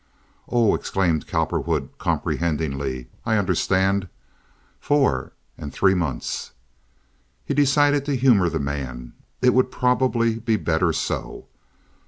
[0.49, 3.09] "Oh!" exclaimed Cowperwood, comprehendingly.
[3.23, 4.09] "I understand.
[4.79, 6.53] Four and three months."
[7.45, 9.13] He decided to humor the man.
[9.43, 11.45] It would probably be better so.